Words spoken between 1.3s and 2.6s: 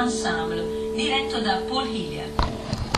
da Paul Hilliard.